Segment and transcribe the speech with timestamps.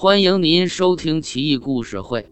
[0.00, 2.20] 欢迎您收听《奇异故事会·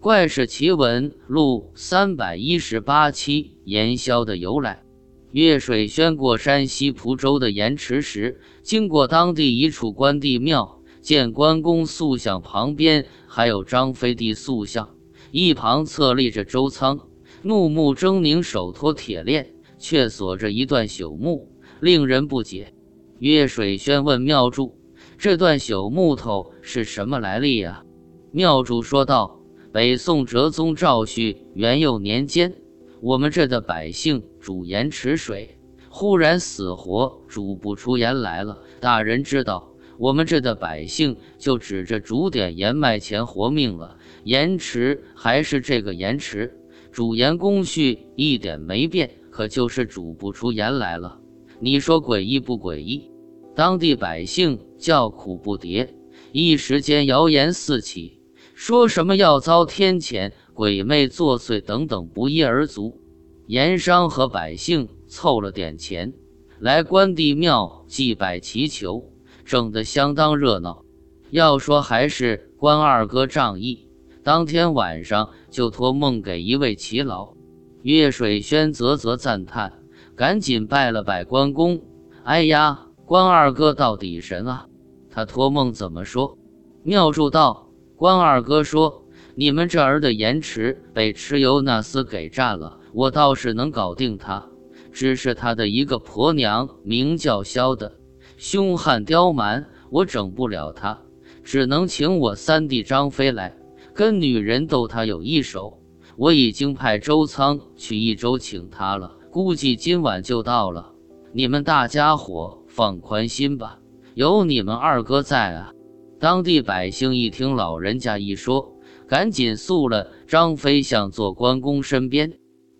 [0.00, 4.82] 怪事奇闻录》三百一十八期：盐枭的由来。
[5.30, 14.96] 岳水轩过山西蒲州的盐池时，经过当地一处关帝庙，见关公塑像旁边还有张飞的塑像，
[15.30, 16.98] 一旁侧立着周仓，
[17.42, 21.48] 怒目狰狞，手托铁链，却锁着一段朽木，
[21.78, 22.74] 令人不解。
[23.20, 24.81] 岳水轩问庙祝。
[25.22, 27.84] 这段朽木头是什么来历呀？
[28.32, 29.38] 庙主说道
[29.72, 32.52] ：“北宋哲宗赵煦元佑年间，
[33.00, 35.56] 我们这的百姓煮盐池水，
[35.88, 38.58] 忽然死活煮不出盐来了。
[38.80, 43.96] 大人知道，我们这的百姓就指着煮点盐卖钱活命了。
[44.24, 46.52] 盐池还是这个盐池，
[46.90, 51.20] 煮盐工序一点没变，可就是煮不出盐来了。
[51.60, 53.08] 你说诡异不诡异？”
[53.54, 55.88] 当地百姓叫苦不迭，
[56.32, 58.18] 一时间谣言四起，
[58.54, 62.98] 说什么要遭天谴、鬼魅作祟等等不一而足。
[63.46, 66.14] 盐商和百姓凑了点钱，
[66.60, 69.12] 来关帝庙祭拜祈求，
[69.44, 70.82] 整得相当热闹。
[71.30, 73.86] 要说还是关二哥仗义，
[74.22, 77.34] 当天晚上就托梦给一位耆老。
[77.82, 79.72] 岳水轩啧啧赞叹，
[80.14, 81.82] 赶紧拜了拜关公。
[82.22, 82.86] 哎呀！
[83.04, 84.66] 关二哥到底神啊！
[85.10, 86.38] 他托梦怎么说？
[86.82, 94.46] 妙祝道：“关二哥说，你们这儿的盐池被蚩尤那厮给占了，我倒是能搞定他。
[94.92, 97.92] 只是他的一个婆娘名叫萧的，
[98.36, 101.02] 凶悍刁蛮，我整不了他，
[101.42, 103.54] 只能请我三弟张飞来
[103.92, 105.78] 跟女人斗他有一手。
[106.16, 110.92] 我已经派周仓去益州请他了，估计今晚就到了。
[111.32, 113.80] 你们大家伙。”放宽心吧，
[114.14, 115.74] 有你们二哥在啊！
[116.18, 122.32] 当地百姓一听老人家一说，赶紧塑了张飞向坐关公身边。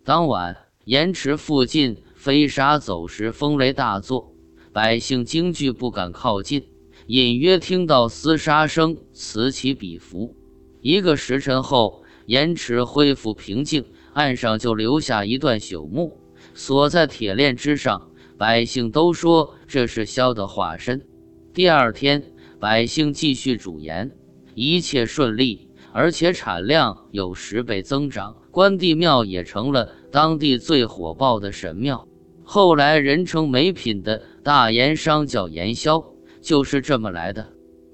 [0.03, 4.35] 当晚，盐池附近飞沙走石，风雷大作，
[4.73, 6.65] 百姓惊惧不敢靠近，
[7.07, 10.35] 隐约听到厮杀声此起彼伏。
[10.81, 13.85] 一个时辰后，盐池恢复平静，
[14.15, 16.17] 岸上就留下一段朽木，
[16.55, 18.09] 锁在铁链之上。
[18.43, 21.07] 百姓都说这是萧的化身。
[21.55, 22.25] 第二天，
[22.59, 24.11] 百姓继续煮盐，
[24.57, 28.35] 一切顺利，而且产量有十倍增长。
[28.51, 32.09] 关帝庙也成了当地最火爆的神庙。
[32.43, 36.05] 后来人称没品的大盐商叫盐枭，
[36.41, 37.47] 就是这么来的。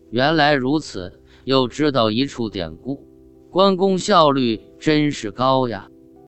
[0.09, 3.07] 原来如此，又知道一处典故，
[3.51, 5.91] 关公效率真是高呀。